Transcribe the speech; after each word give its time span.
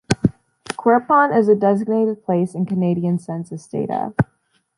Quirpon 0.69 1.37
is 1.37 1.47
a 1.47 1.53
designated 1.53 2.25
place 2.25 2.55
in 2.55 2.65
Canadian 2.65 3.19
census 3.19 3.67
data. 3.67 4.15